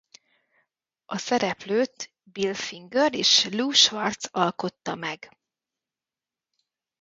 [1.05, 5.31] A szereplőt Bill Finger és Lew Schwartz alkotta meg.